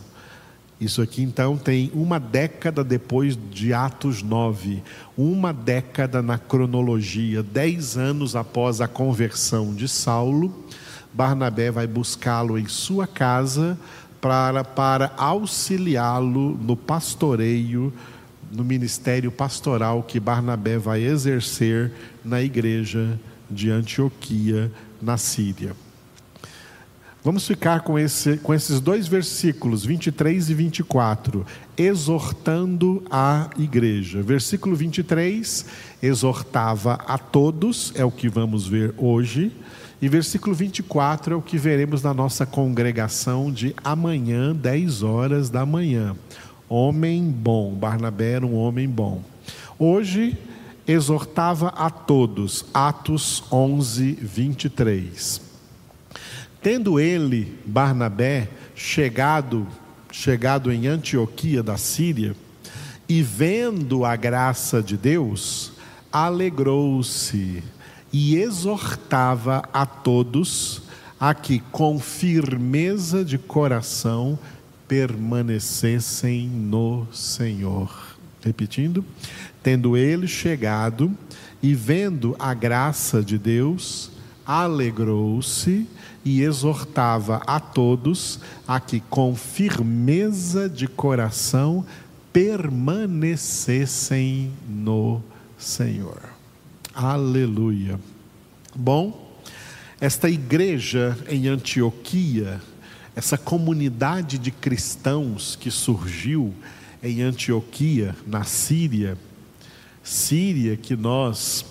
Isso 0.83 1.01
aqui 1.01 1.23
então 1.23 1.57
tem 1.57 1.93
uma 1.95 2.19
década 2.19 2.83
depois 2.83 3.39
de 3.53 3.73
Atos 3.73 4.21
9, 4.21 4.83
uma 5.17 5.53
década 5.53 6.21
na 6.21 6.39
cronologia, 6.39 7.41
dez 7.41 7.97
anos 7.97 8.35
após 8.35 8.81
a 8.81 8.89
conversão 8.89 9.73
de 9.73 9.87
Saulo, 9.87 10.53
Barnabé 11.15 11.71
vai 11.71 11.87
buscá-lo 11.87 12.59
em 12.59 12.67
sua 12.67 13.07
casa 13.07 13.79
para, 14.21 14.65
para 14.65 15.13
auxiliá-lo 15.17 16.59
no 16.61 16.77
pastoreio, 16.77 17.93
no 18.51 18.65
ministério 18.65 19.31
pastoral 19.31 20.03
que 20.03 20.19
Barnabé 20.19 20.79
vai 20.79 21.05
exercer 21.05 21.93
na 22.25 22.43
igreja 22.43 23.21
de 23.49 23.71
Antioquia, 23.71 24.69
na 25.01 25.17
Síria. 25.17 25.77
Vamos 27.25 27.47
ficar 27.47 27.83
com, 27.83 27.97
esse, 27.97 28.37
com 28.39 28.53
esses 28.53 28.81
dois 28.81 29.07
versículos, 29.07 29.85
23 29.85 30.51
e 30.51 30.55
24, 30.55 31.47
exortando 31.79 33.01
a 33.09 33.49
igreja. 33.57 34.21
Versículo 34.21 34.75
23, 34.75 35.67
exortava 36.03 36.95
a 37.07 37.17
todos, 37.19 37.93
é 37.95 38.05
o 38.05 38.11
que 38.11 38.29
vamos 38.29 38.67
ver 38.67 38.93
hoje. 38.99 39.53
E 40.01 40.09
versículo 40.09 40.53
24 40.53 41.35
é 41.35 41.37
o 41.37 41.43
que 41.43 41.57
veremos 41.57 42.03
na 42.03 42.13
nossa 42.13 42.45
congregação 42.45 43.53
de 43.53 43.73
amanhã, 43.85 44.53
10 44.53 45.05
horas 45.05 45.49
da 45.49 45.65
manhã. 45.65 46.17
Homem 46.69 47.31
bom, 47.31 47.73
Barnabé 47.73 48.33
era 48.33 48.47
um 48.47 48.57
homem 48.57 48.89
bom. 48.89 49.23
Hoje, 49.79 50.37
exortava 50.89 51.69
a 51.69 51.89
todos, 51.89 52.65
Atos 52.75 53.45
11, 53.53 54.11
23. 54.21 55.52
Tendo 56.63 57.01
ele, 57.01 57.59
Barnabé, 57.67 58.49
chegado, 58.75 59.67
chegado 60.13 60.71
em 60.71 60.87
Antioquia 60.87 61.61
da 61.61 61.77
Síria, 61.77 62.37
e 63.09 63.21
vendo 63.21 64.05
a 64.05 64.15
graça 64.15 64.81
de 64.81 64.97
Deus, 64.97 65.73
alegrou-se 66.13 67.63
e 68.13 68.37
exortava 68.37 69.69
a 69.73 69.85
todos 69.85 70.83
a 71.19 71.35
que 71.35 71.59
com 71.73 71.99
firmeza 71.99 73.25
de 73.25 73.39
coração 73.39 74.39
permanecessem 74.87 76.47
no 76.47 77.07
Senhor. 77.13 78.17
Repetindo, 78.41 79.05
tendo 79.63 79.97
ele 79.97 80.29
chegado 80.29 81.13
e 81.63 81.75
vendo 81.75 82.37
a 82.39 82.55
graça 82.55 83.23
de 83.23 83.37
Deus, 83.37 84.11
alegrou-se 84.45 85.87
e 86.25 86.43
exortava 86.43 87.43
a 87.47 87.59
todos 87.59 88.39
a 88.67 88.81
que 88.81 89.01
com 89.01 89.35
firmeza 89.35 90.69
de 90.69 90.87
coração 90.87 91.85
permanecessem 92.33 94.53
no 94.69 95.21
Senhor. 95.59 96.21
Aleluia. 96.95 97.99
Bom, 98.75 99.31
esta 100.01 100.31
igreja 100.31 101.19
em 101.29 101.49
Antioquia, 101.49 102.61
essa 103.15 103.37
comunidade 103.37 104.39
de 104.39 104.51
cristãos 104.51 105.57
que 105.57 105.71
surgiu 105.71 106.55
em 107.03 107.21
Antioquia, 107.23 108.17
na 108.27 108.45
Síria, 108.45 109.19
Síria 110.03 110.77
que 110.77 110.97
nós 110.97 111.65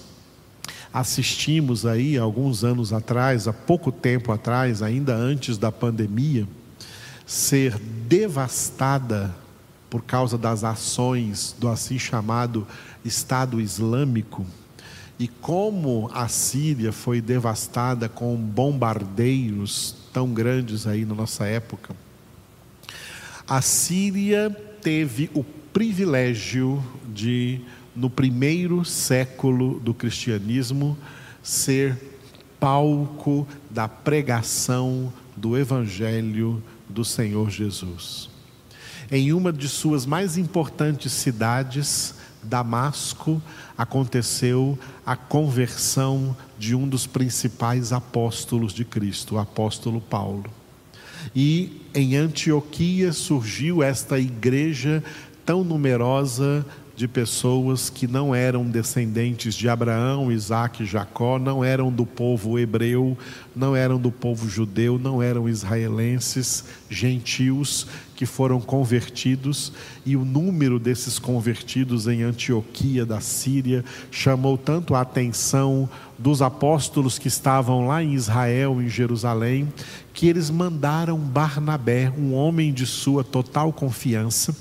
assistimos 0.94 1.86
aí 1.86 2.18
alguns 2.18 2.64
anos 2.64 2.92
atrás, 2.92 3.48
há 3.48 3.54
pouco 3.54 3.92
tempo 3.92 4.32
atrás, 4.32 4.82
ainda 4.82 5.16
antes 5.16 5.58
da 5.58 5.72
pandemia, 5.72 6.48
ser 7.26 7.78
devastada 7.80 9.34
por 9.90 10.04
causa 10.04 10.38
das 10.38 10.64
ações 10.64 11.56
do 11.58 11.68
assim 11.68 12.00
chamado 12.00 12.68
Estado 13.04 13.60
Islâmico 13.60 14.46
e 15.22 15.28
como 15.28 16.10
a 16.14 16.28
Síria 16.28 16.92
foi 16.92 17.22
devastada 17.22 18.10
com 18.10 18.36
bombardeiros 18.36 19.96
tão 20.12 20.34
grandes 20.34 20.88
aí 20.88 21.06
na 21.06 21.14
nossa 21.14 21.46
época. 21.46 21.96
A 23.48 23.62
Síria 23.62 24.50
teve 24.82 25.30
o 25.36 25.44
privilégio 25.44 26.84
de 27.14 27.62
no 27.96 28.10
primeiro 28.10 28.86
século 28.86 29.80
do 29.80 29.94
cristianismo, 29.94 30.98
ser 31.44 31.98
palco 32.60 33.48
da 33.70 33.88
pregação 33.88 35.12
do 35.36 35.58
Evangelho 35.58 36.62
do 36.88 37.04
Senhor 37.04 37.50
Jesus. 37.50 38.30
Em 39.12 39.34
uma 39.34 39.52
de 39.52 39.68
suas 39.68 40.06
mais 40.06 40.38
importantes 40.38 41.12
cidades, 41.12 42.16
Damasco, 42.44 43.42
aconteceu 43.78 44.78
a 45.06 45.16
conversão 45.16 46.36
de 46.58 46.76
um 46.76 46.88
dos 46.88 47.06
principais 47.06 47.92
apóstolos 47.92 48.74
de 48.74 48.86
Cristo, 48.86 49.36
o 49.36 49.40
apóstolo 49.40 50.00
Paulo. 50.00 50.46
E 51.36 51.82
em 51.94 52.16
Antioquia 52.16 53.12
surgiu 53.12 53.84
esta 53.84 54.20
igreja 54.20 55.04
tão 55.46 55.64
numerosa 55.64 56.66
de 56.96 57.08
pessoas 57.08 57.90
que 57.90 58.08
não 58.08 58.36
eram 58.36 58.66
descendentes 58.66 59.56
de 59.56 59.68
Abraão, 59.68 60.32
Isaac 60.32 60.84
e 60.84 60.86
Jacó, 60.86 61.40
não 61.40 61.64
eram 61.64 61.92
do 61.92 62.06
povo 62.06 62.60
hebreu, 62.60 63.18
não 63.56 63.76
eram 63.76 64.00
do 64.00 64.12
povo 64.12 64.48
judeu, 64.48 65.00
não 65.00 65.22
eram 65.22 65.50
israelenses, 65.50 66.64
gentios 66.90 67.88
que 68.16 68.26
foram 68.26 68.62
convertidos, 68.62 69.74
e 70.06 70.16
o 70.16 70.24
número 70.24 70.78
desses 70.78 71.18
convertidos 71.18 72.08
em 72.08 72.22
Antioquia 72.22 73.04
da 73.04 73.20
Síria 73.20 73.84
chamou 74.12 74.60
tanto 74.60 74.94
a 74.94 75.02
atenção 75.02 75.90
dos 76.20 76.40
apóstolos 76.40 77.18
que 77.18 77.28
estavam 77.28 77.88
lá 77.88 78.04
em 78.04 78.14
Israel, 78.14 78.80
em 78.80 78.88
Jerusalém, 78.88 79.68
que 80.14 80.28
eles 80.28 80.52
mandaram 80.52 81.18
Barnabé, 81.18 82.14
um 82.16 82.36
homem 82.36 82.72
de 82.72 82.86
sua 82.86 83.24
total 83.24 83.74
confiança, 83.74 84.56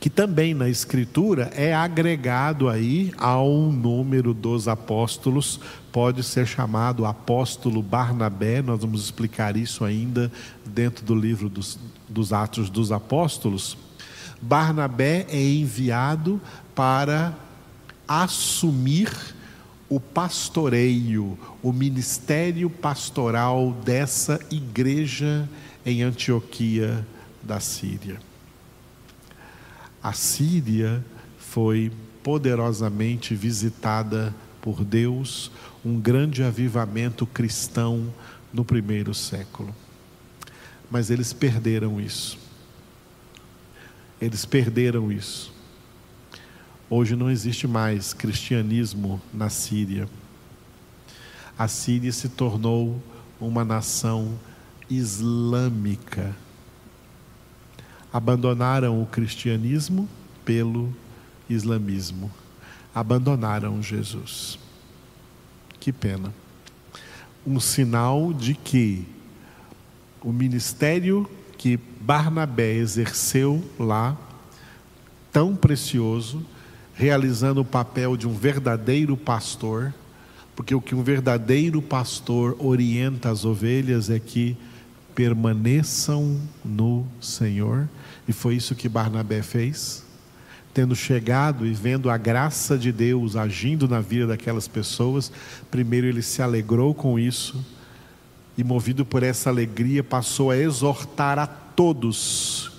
que 0.00 0.10
também 0.10 0.54
na 0.54 0.68
Escritura 0.68 1.50
é 1.54 1.74
agregado 1.74 2.68
aí 2.68 3.12
ao 3.18 3.50
número 3.50 4.34
dos 4.34 4.68
apóstolos, 4.68 5.60
pode 5.90 6.22
ser 6.22 6.46
chamado 6.46 7.04
apóstolo 7.04 7.82
Barnabé, 7.82 8.62
nós 8.62 8.80
vamos 8.80 9.04
explicar 9.04 9.56
isso 9.56 9.84
ainda 9.84 10.30
dentro 10.64 11.04
do 11.04 11.14
livro 11.14 11.48
dos, 11.48 11.78
dos 12.08 12.32
Atos 12.32 12.70
dos 12.70 12.90
Apóstolos. 12.90 13.76
Barnabé 14.40 15.26
é 15.28 15.40
enviado 15.40 16.40
para 16.74 17.36
assumir 18.08 19.10
o 19.88 20.00
pastoreio, 20.00 21.38
o 21.62 21.72
ministério 21.72 22.70
pastoral 22.70 23.72
dessa 23.84 24.40
igreja 24.50 25.48
em 25.84 26.02
Antioquia 26.02 27.06
da 27.42 27.60
Síria. 27.60 28.18
A 30.02 30.12
Síria 30.12 31.04
foi 31.38 31.92
poderosamente 32.24 33.34
visitada 33.34 34.34
por 34.60 34.84
Deus, 34.84 35.50
um 35.84 36.00
grande 36.00 36.42
avivamento 36.42 37.24
cristão 37.24 38.12
no 38.52 38.64
primeiro 38.64 39.14
século. 39.14 39.74
Mas 40.90 41.08
eles 41.08 41.32
perderam 41.32 42.00
isso. 42.00 42.38
Eles 44.20 44.44
perderam 44.44 45.10
isso. 45.10 45.52
Hoje 46.90 47.14
não 47.16 47.30
existe 47.30 47.66
mais 47.66 48.12
cristianismo 48.12 49.22
na 49.32 49.48
Síria. 49.48 50.08
A 51.56 51.68
Síria 51.68 52.12
se 52.12 52.28
tornou 52.28 53.00
uma 53.40 53.64
nação 53.64 54.38
islâmica 54.90 56.36
abandonaram 58.12 59.02
o 59.02 59.06
cristianismo 59.06 60.08
pelo 60.44 60.94
islamismo, 61.48 62.30
abandonaram 62.94 63.82
Jesus. 63.82 64.58
Que 65.80 65.92
pena. 65.92 66.32
Um 67.46 67.58
sinal 67.58 68.32
de 68.32 68.54
que 68.54 69.06
o 70.22 70.32
ministério 70.32 71.28
que 71.56 71.78
Barnabé 72.00 72.74
exerceu 72.74 73.64
lá, 73.78 74.16
tão 75.32 75.56
precioso, 75.56 76.44
realizando 76.94 77.62
o 77.62 77.64
papel 77.64 78.16
de 78.16 78.28
um 78.28 78.34
verdadeiro 78.34 79.16
pastor, 79.16 79.92
porque 80.54 80.74
o 80.74 80.80
que 80.80 80.94
um 80.94 81.02
verdadeiro 81.02 81.80
pastor 81.80 82.56
orienta 82.58 83.30
as 83.30 83.44
ovelhas 83.44 84.10
é 84.10 84.18
que 84.18 84.56
permaneçam 85.14 86.40
no 86.64 87.06
Senhor 87.20 87.88
e 88.26 88.32
foi 88.32 88.56
isso 88.56 88.74
que 88.74 88.88
Barnabé 88.88 89.42
fez. 89.42 90.04
Tendo 90.74 90.96
chegado 90.96 91.66
e 91.66 91.74
vendo 91.74 92.08
a 92.08 92.16
graça 92.16 92.78
de 92.78 92.90
Deus 92.90 93.36
agindo 93.36 93.86
na 93.86 94.00
vida 94.00 94.28
daquelas 94.28 94.66
pessoas, 94.66 95.30
primeiro 95.70 96.06
ele 96.06 96.22
se 96.22 96.40
alegrou 96.40 96.94
com 96.94 97.18
isso 97.18 97.62
e, 98.56 98.64
movido 98.64 99.04
por 99.04 99.22
essa 99.22 99.50
alegria, 99.50 100.02
passou 100.02 100.50
a 100.50 100.56
exortar 100.56 101.38
a 101.38 101.46
todos 101.46 102.72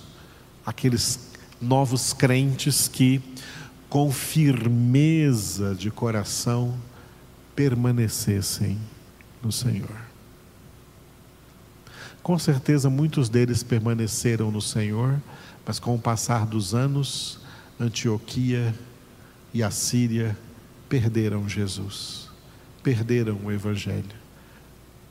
aqueles 0.66 1.30
novos 1.60 2.12
crentes 2.12 2.88
que, 2.88 3.20
com 3.88 4.10
firmeza 4.10 5.74
de 5.74 5.90
coração, 5.90 6.74
permanecessem 7.54 8.78
no 9.42 9.52
Senhor. 9.52 10.03
Com 12.24 12.38
certeza 12.38 12.88
muitos 12.88 13.28
deles 13.28 13.62
permaneceram 13.62 14.50
no 14.50 14.62
Senhor, 14.62 15.20
mas 15.66 15.78
com 15.78 15.94
o 15.94 15.98
passar 15.98 16.46
dos 16.46 16.74
anos, 16.74 17.38
Antioquia 17.78 18.74
e 19.52 19.62
a 19.62 19.70
Síria 19.70 20.34
perderam 20.88 21.46
Jesus, 21.46 22.30
perderam 22.82 23.38
o 23.44 23.52
Evangelho, 23.52 24.16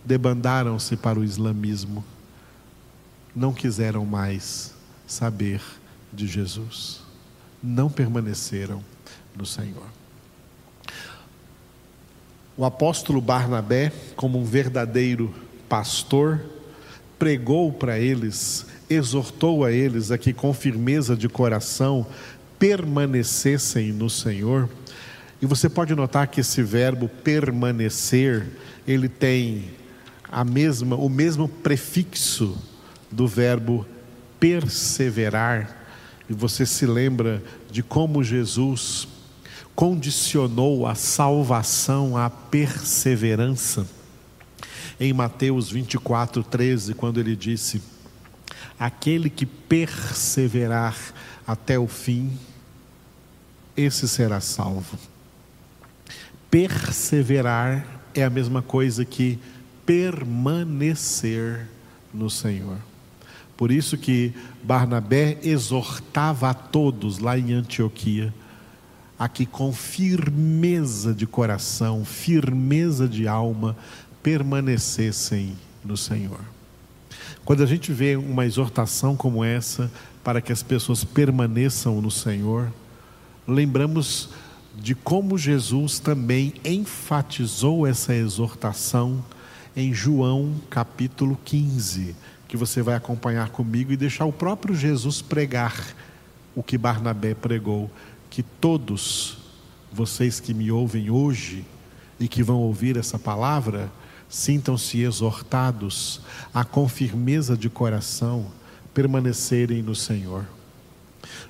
debandaram-se 0.03 0.97
para 0.97 1.19
o 1.19 1.23
islamismo, 1.23 2.03
não 3.35 3.53
quiseram 3.53 4.07
mais 4.07 4.73
saber 5.05 5.61
de 6.11 6.25
Jesus, 6.25 7.01
não 7.61 7.91
permaneceram 7.91 8.83
no 9.35 9.45
Senhor. 9.45 9.85
O 12.57 12.65
apóstolo 12.65 13.21
Barnabé, 13.21 13.93
como 14.15 14.39
um 14.39 14.45
verdadeiro 14.45 15.31
pastor, 15.69 16.41
pregou 17.17 17.71
para 17.71 17.99
eles, 17.99 18.65
exortou 18.89 19.63
a 19.63 19.71
eles 19.71 20.11
a 20.11 20.17
que 20.17 20.33
com 20.33 20.53
firmeza 20.53 21.15
de 21.15 21.29
coração 21.29 22.05
permanecessem 22.59 23.91
no 23.91 24.09
Senhor. 24.09 24.69
E 25.41 25.45
você 25.45 25.69
pode 25.69 25.93
notar 25.95 26.27
que 26.27 26.41
esse 26.41 26.61
verbo 26.61 27.07
permanecer, 27.07 28.47
ele 28.87 29.09
tem 29.09 29.71
a 30.31 30.43
mesma, 30.43 30.95
o 30.95 31.09
mesmo 31.09 31.47
prefixo 31.47 32.57
do 33.11 33.27
verbo 33.27 33.85
perseverar. 34.39 35.85
E 36.29 36.33
você 36.33 36.65
se 36.65 36.85
lembra 36.85 37.43
de 37.69 37.83
como 37.83 38.23
Jesus 38.23 39.07
condicionou 39.75 40.87
a 40.87 40.95
salvação 40.95 42.15
à 42.15 42.29
perseverança 42.29 43.85
em 45.03 45.11
Mateus 45.11 45.69
24, 45.69 46.41
13, 46.43 46.93
quando 46.93 47.19
ele 47.19 47.35
disse: 47.35 47.81
Aquele 48.79 49.29
que 49.29 49.45
perseverar 49.45 50.95
até 51.45 51.77
o 51.77 51.87
fim, 51.87 52.31
esse 53.75 54.07
será 54.07 54.39
salvo. 54.39 54.97
Perseverar 56.49 57.85
é 58.13 58.23
a 58.23 58.29
mesma 58.29 58.61
coisa 58.61 59.03
que 59.03 59.37
permanecer 59.85 61.67
no 62.13 62.29
Senhor. 62.29 62.77
Por 63.57 63.71
isso 63.71 63.97
que 63.97 64.33
Barnabé 64.63 65.37
exortava 65.43 66.49
a 66.49 66.53
todos 66.53 67.19
lá 67.19 67.37
em 67.37 67.51
Antioquia 67.51 68.33
a 69.17 69.29
que 69.29 69.45
com 69.45 69.71
firmeza 69.71 71.13
de 71.13 71.25
coração, 71.25 72.03
firmeza 72.03 73.07
de 73.07 73.27
alma, 73.27 73.75
permanecessem 74.23 75.55
no 75.83 75.95
Senhor. 75.97 76.39
Quando 77.45 77.61
a 77.61 77.65
gente 77.65 77.91
vê 77.91 78.15
uma 78.15 78.45
exortação 78.45 79.15
como 79.15 79.43
essa, 79.43 79.91
para 80.23 80.41
que 80.41 80.53
as 80.53 80.63
pessoas 80.63 81.03
permaneçam 81.03 82.01
no 82.01 82.09
Senhor, 82.09 82.71
lembramos 83.45 84.29
de 84.75 84.95
como 84.95 85.37
Jesus 85.37 85.99
também 85.99 86.53
enfatizou 86.63 87.85
essa 87.85 88.15
exortação 88.15 89.23
em 89.75 89.93
João 89.93 90.55
capítulo 90.69 91.37
15, 91.43 92.15
que 92.47 92.55
você 92.55 92.81
vai 92.81 92.95
acompanhar 92.95 93.49
comigo 93.49 93.91
e 93.91 93.97
deixar 93.97 94.25
o 94.25 94.31
próprio 94.31 94.73
Jesus 94.73 95.21
pregar 95.21 95.93
o 96.55 96.63
que 96.63 96.77
Barnabé 96.77 97.33
pregou, 97.33 97.91
que 98.29 98.41
todos 98.41 99.37
vocês 99.91 100.39
que 100.39 100.53
me 100.53 100.71
ouvem 100.71 101.09
hoje 101.09 101.65
e 102.19 102.27
que 102.27 102.41
vão 102.41 102.59
ouvir 102.59 102.97
essa 102.97 103.19
palavra, 103.19 103.91
Sintam-se 104.33 104.99
exortados 104.99 106.19
a, 106.51 106.65
com 106.65 106.89
firmeza 106.89 107.55
de 107.55 107.69
coração, 107.69 108.47
permanecerem 108.91 109.83
no 109.83 109.93
Senhor. 109.93 110.43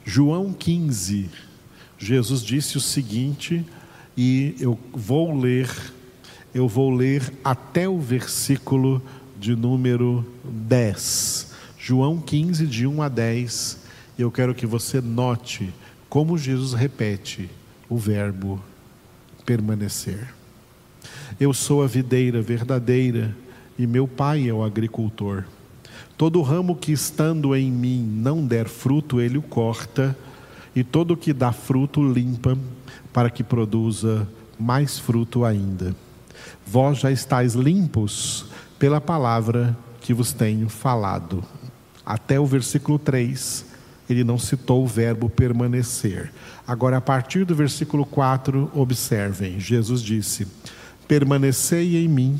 João 0.04 0.52
15, 0.52 1.30
Jesus 1.98 2.42
disse 2.44 2.76
o 2.76 2.82
seguinte, 2.82 3.66
e 4.18 4.54
eu 4.60 4.78
vou 4.92 5.34
ler, 5.34 5.70
eu 6.54 6.68
vou 6.68 6.94
ler 6.94 7.34
até 7.42 7.88
o 7.88 8.02
versículo 8.02 9.02
de 9.40 9.56
número 9.56 10.30
10. 10.44 11.54
João 11.80 12.20
15, 12.20 12.68
de 12.68 12.86
1 12.86 13.02
a 13.02 13.08
10. 13.08 13.78
Eu 14.20 14.30
quero 14.30 14.54
que 14.54 14.66
você 14.66 15.00
note 15.00 15.74
como 16.10 16.38
Jesus 16.38 16.74
repete 16.74 17.50
o 17.88 17.98
verbo 17.98 18.62
permanecer. 19.46 20.43
Eu 21.40 21.54
sou 21.54 21.84
a 21.84 21.88
videira 21.88 22.42
verdadeira 22.42 23.36
e 23.78 23.88
meu 23.88 24.08
pai 24.08 24.48
é 24.48 24.54
o 24.54 24.64
agricultor. 24.64 25.44
Todo 26.18 26.42
ramo 26.42 26.76
que 26.76 26.92
estando 26.92 27.56
em 27.56 27.72
mim 27.72 28.04
não 28.04 28.46
der 28.46 28.68
fruto, 28.68 29.20
ele 29.20 29.38
o 29.38 29.42
corta, 29.42 30.16
e 30.76 30.84
todo 30.84 31.18
que 31.18 31.34
dá 31.34 31.52
fruto 31.52 32.02
limpa, 32.02 32.58
para 33.12 33.30
que 33.30 33.44
produza 33.44 34.28
mais 34.60 34.98
fruto 34.98 35.44
ainda. 35.44 35.96
Vós 36.66 37.00
já 37.00 37.12
estáis 37.12 37.54
limpos 37.54 38.46
pela 38.80 39.02
palavra 39.02 39.78
que 40.02 40.14
vos 40.14 40.34
tenho 40.34 40.70
falado. 40.70 41.44
Até 42.06 42.40
o 42.40 42.46
versículo 42.46 43.00
3, 43.00 43.66
ele 44.10 44.24
não 44.24 44.38
citou 44.38 44.84
o 44.84 44.88
verbo 44.88 45.30
permanecer. 45.30 46.32
Agora, 46.68 46.98
a 46.98 47.02
partir 47.02 47.46
do 47.46 47.56
versículo 47.56 48.06
4, 48.06 48.72
observem: 48.74 49.60
Jesus 49.60 50.02
disse: 50.02 50.48
Permanecei 51.14 52.04
em 52.04 52.08
mim, 52.08 52.40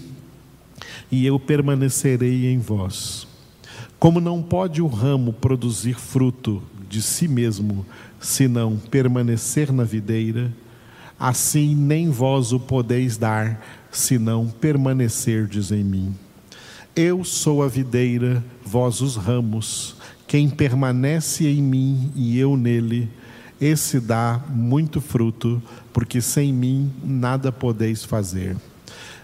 e 1.12 1.28
eu 1.28 1.40
permanecerei 1.40 2.48
em 2.48 2.58
vós. 2.58 3.28
Como 4.00 4.20
não 4.20 4.42
pode 4.42 4.82
o 4.82 4.88
ramo 4.88 5.32
produzir 5.32 5.94
fruto 5.94 6.60
de 6.90 7.00
si 7.00 7.28
mesmo, 7.28 7.86
se 8.20 8.48
não 8.48 8.76
permanecer 8.76 9.72
na 9.72 9.84
videira, 9.84 10.52
assim 11.20 11.76
nem 11.76 12.10
vós 12.10 12.52
o 12.52 12.60
podeis 12.60 13.16
dar, 13.16 13.64
se 13.92 14.18
não 14.18 14.48
permanecerdes 14.48 15.72
em 15.72 15.84
mim. 15.84 16.16
Eu 16.96 17.24
sou 17.24 17.62
a 17.62 17.68
videira, 17.68 18.44
vós 18.66 19.02
os 19.02 19.16
ramos. 19.16 19.98
Quem 20.26 20.50
permanece 20.50 21.46
em 21.46 21.62
mim 21.62 22.12
e 22.16 22.40
eu 22.40 22.58
nele, 22.58 23.08
esse 23.60 24.00
dá 24.00 24.42
muito 24.50 25.00
fruto, 25.00 25.62
porque 25.92 26.22
sem 26.22 26.52
mim 26.52 26.92
nada 27.04 27.52
podeis 27.52 28.04
fazer. 28.04 28.56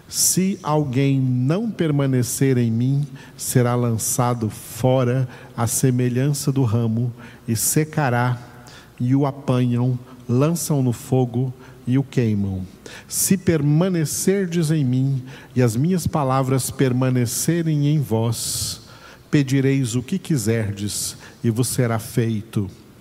Se 0.08 0.58
alguém 0.64 1.20
não 1.20 1.70
permanecer 1.70 2.58
em 2.58 2.72
mim, 2.72 3.06
será 3.38 3.76
lançado 3.76 4.50
fora 4.50 5.30
à 5.56 5.68
semelhança 5.68 6.52
do 6.52 6.64
ramo, 6.64 7.14
e 7.48 7.56
secará, 7.56 8.38
e 9.00 9.16
o 9.16 9.28
apanham, 9.28 10.00
lançam 10.28 10.82
no 10.82 10.92
fogo 10.92 11.54
e 11.86 11.98
o 11.98 12.04
queimam. 12.04 12.66
Se 13.08 13.38
permanecerdes 13.38 14.72
em 14.72 14.84
mim, 14.84 15.24
e 15.56 15.62
as 15.62 15.76
minhas 15.76 16.08
palavras 16.08 16.72
permanecerem 16.72 17.88
em 17.88 18.00
vós, 18.00 18.82
pedireis 19.30 19.96
o 19.96 20.02
que 20.02 20.18
quiserdes, 20.18 21.16
e 21.44 21.52
vos 21.52 21.68
será 21.68 22.00
feito. 22.00 22.70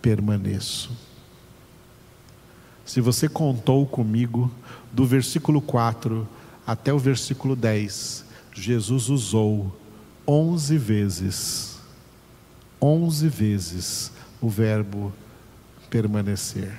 permaneço. 0.00 0.90
Se 2.84 3.00
você 3.00 3.28
contou 3.28 3.86
comigo, 3.86 4.50
do 4.92 5.06
versículo 5.06 5.60
4 5.60 6.26
até 6.66 6.92
o 6.92 6.98
versículo 6.98 7.54
10, 7.54 8.24
Jesus 8.52 9.08
usou 9.08 9.78
onze 10.26 10.76
vezes, 10.76 11.78
onze 12.80 13.28
vezes 13.28 14.12
o 14.40 14.48
verbo 14.48 15.12
permanecer. 15.88 16.76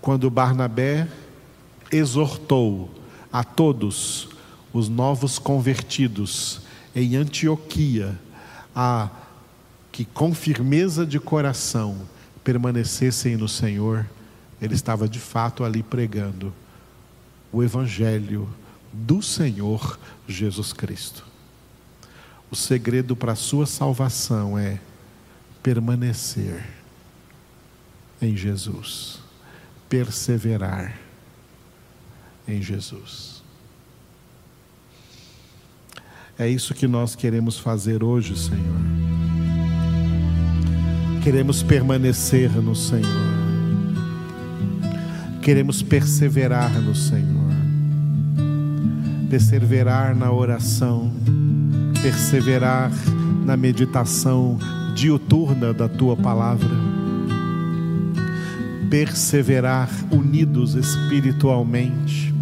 Quando 0.00 0.28
Barnabé 0.28 1.08
exortou 1.90 2.90
a 3.32 3.42
todos 3.42 4.28
os 4.72 4.88
novos 4.88 5.38
convertidos 5.38 6.60
em 6.94 7.16
Antioquia 7.16 8.18
a 8.74 9.08
que 9.94 10.04
com 10.04 10.34
firmeza 10.34 11.06
de 11.06 11.20
coração 11.20 11.96
permanecessem 12.42 13.36
no 13.36 13.48
Senhor, 13.48 14.04
ele 14.60 14.74
estava 14.74 15.08
de 15.08 15.20
fato 15.20 15.62
ali 15.62 15.84
pregando 15.84 16.52
o 17.52 17.62
Evangelho 17.62 18.48
do 18.92 19.22
Senhor 19.22 19.96
Jesus 20.26 20.72
Cristo. 20.72 21.24
O 22.50 22.56
segredo 22.56 23.14
para 23.14 23.34
a 23.34 23.36
sua 23.36 23.66
salvação 23.66 24.58
é 24.58 24.80
permanecer 25.62 26.66
em 28.20 28.36
Jesus, 28.36 29.20
perseverar 29.88 30.98
em 32.48 32.60
Jesus. 32.60 33.44
É 36.36 36.48
isso 36.48 36.74
que 36.74 36.88
nós 36.88 37.14
queremos 37.14 37.60
fazer 37.60 38.02
hoje, 38.02 38.36
Senhor. 38.36 39.13
Queremos 41.24 41.62
permanecer 41.62 42.50
no 42.50 42.76
Senhor. 42.76 43.08
Queremos 45.40 45.80
perseverar 45.80 46.70
no 46.82 46.94
Senhor, 46.94 47.50
perseverar 49.30 50.14
na 50.14 50.30
oração, 50.30 51.10
perseverar 52.02 52.92
na 53.46 53.56
meditação 53.56 54.58
diuturna 54.94 55.72
da 55.72 55.88
tua 55.88 56.14
palavra, 56.14 56.68
perseverar 58.90 59.88
unidos 60.12 60.74
espiritualmente, 60.74 62.34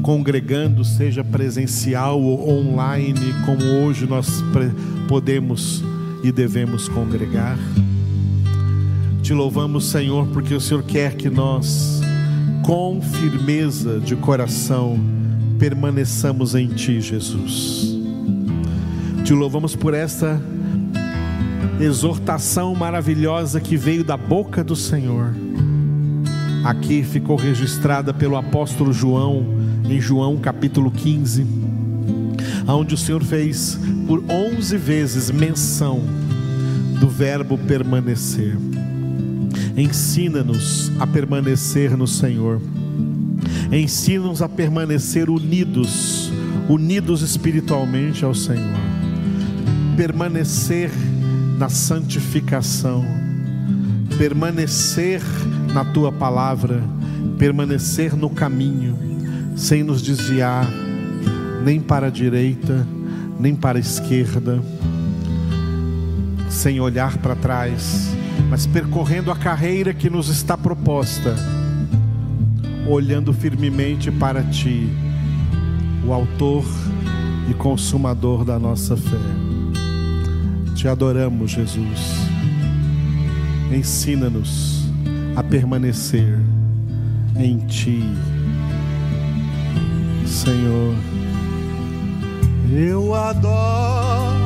congregando, 0.00 0.82
seja 0.86 1.22
presencial 1.22 2.18
ou 2.22 2.48
online, 2.48 3.34
como 3.44 3.62
hoje 3.62 4.06
nós 4.06 4.42
podemos 5.06 5.84
e 6.24 6.32
devemos 6.32 6.88
congregar. 6.88 7.58
Te 9.26 9.34
louvamos, 9.34 9.86
Senhor, 9.86 10.28
porque 10.28 10.54
o 10.54 10.60
Senhor 10.60 10.84
quer 10.84 11.16
que 11.16 11.28
nós 11.28 12.00
com 12.62 13.02
firmeza 13.02 13.98
de 13.98 14.14
coração, 14.14 15.00
permaneçamos 15.58 16.54
em 16.54 16.68
Ti, 16.68 17.00
Jesus. 17.00 17.98
Te 19.24 19.32
louvamos 19.32 19.74
por 19.74 19.94
esta 19.94 20.40
exortação 21.80 22.72
maravilhosa 22.76 23.60
que 23.60 23.76
veio 23.76 24.04
da 24.04 24.16
boca 24.16 24.62
do 24.62 24.76
Senhor. 24.76 25.34
Aqui 26.64 27.02
ficou 27.02 27.34
registrada 27.34 28.14
pelo 28.14 28.36
apóstolo 28.36 28.92
João, 28.92 29.44
em 29.90 30.00
João 30.00 30.36
capítulo 30.36 30.88
15, 30.88 31.44
onde 32.68 32.94
o 32.94 32.96
Senhor 32.96 33.24
fez 33.24 33.76
por 34.06 34.22
onze 34.30 34.76
vezes 34.76 35.32
menção 35.32 36.00
do 37.00 37.08
verbo 37.08 37.58
permanecer. 37.58 38.56
Ensina-nos 39.76 40.90
a 40.98 41.06
permanecer 41.06 41.98
no 41.98 42.06
Senhor. 42.06 42.62
Ensina-nos 43.70 44.40
a 44.40 44.48
permanecer 44.48 45.28
unidos, 45.28 46.32
unidos 46.66 47.20
espiritualmente 47.20 48.24
ao 48.24 48.34
Senhor. 48.34 48.80
Permanecer 49.94 50.90
na 51.58 51.68
santificação, 51.68 53.04
permanecer 54.16 55.20
na 55.74 55.84
tua 55.84 56.10
palavra, 56.10 56.82
permanecer 57.38 58.16
no 58.16 58.30
caminho, 58.30 58.96
sem 59.56 59.82
nos 59.82 60.00
desviar 60.00 60.66
nem 61.62 61.80
para 61.80 62.06
a 62.06 62.10
direita, 62.10 62.86
nem 63.38 63.54
para 63.54 63.76
a 63.76 63.80
esquerda, 63.80 64.58
sem 66.48 66.80
olhar 66.80 67.18
para 67.18 67.36
trás 67.36 68.15
mas 68.48 68.66
percorrendo 68.66 69.30
a 69.30 69.36
carreira 69.36 69.92
que 69.92 70.08
nos 70.08 70.28
está 70.28 70.56
proposta, 70.56 71.34
olhando 72.88 73.32
firmemente 73.32 74.10
para 74.10 74.42
Ti, 74.42 74.88
o 76.06 76.12
Autor 76.12 76.64
e 77.50 77.54
Consumador 77.54 78.44
da 78.44 78.58
nossa 78.58 78.96
fé. 78.96 79.16
Te 80.74 80.86
adoramos, 80.88 81.50
Jesus. 81.50 82.26
Ensina-nos 83.72 84.88
a 85.34 85.42
permanecer 85.42 86.38
em 87.36 87.58
Ti, 87.66 88.02
Senhor. 90.24 90.94
Eu 92.72 93.14
adoro 93.14 94.45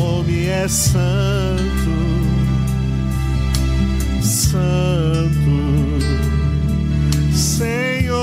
nome 0.00 0.46
é 0.46 0.66
santo, 0.66 1.90
santo, 4.22 5.28
Senhor. 7.34 8.18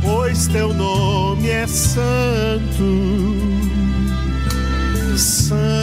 Pois 0.00 0.46
teu 0.46 0.72
nome 0.72 1.48
é 1.48 1.66
santo, 1.66 2.84
santo. 5.16 5.79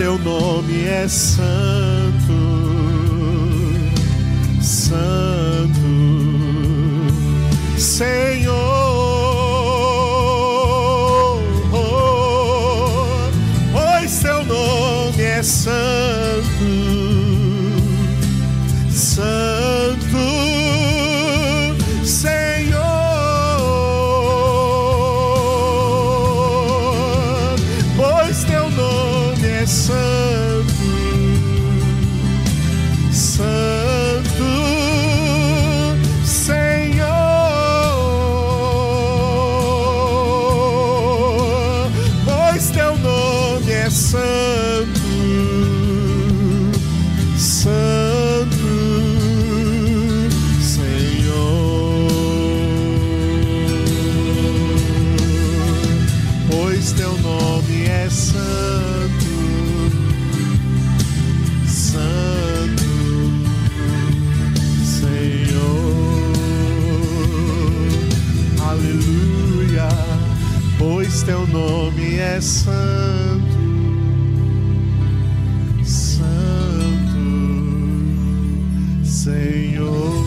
teu 0.00 0.18
nome 0.18 0.86
é 0.86 1.06
santo, 1.06 2.32
santo. 4.62 5.78
santo. 7.76 8.29
Senhor. 79.30 80.24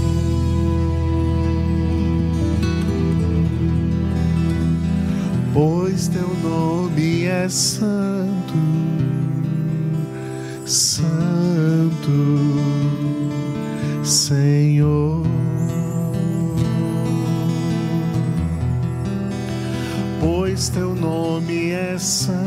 Pois 5.53 6.07
teu 6.07 6.29
nome 6.41 7.25
é 7.25 7.49
santo, 7.49 8.53
santo, 10.65 12.11
Senhor. 14.03 15.23
Pois 20.21 20.69
teu 20.69 20.95
nome 20.95 21.71
é 21.71 21.97
santo 21.97 22.42